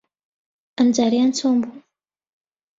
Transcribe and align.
ئەمجارەیان 0.77 1.31
چۆن 1.37 1.55
بوو؟ 1.63 1.77